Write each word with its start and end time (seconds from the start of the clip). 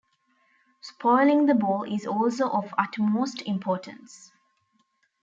Spoiling 0.81 1.45
the 1.45 1.53
ball 1.53 1.83
is 1.83 2.07
also 2.07 2.49
of 2.49 2.73
utmost 2.75 3.43
importance. 3.43 4.31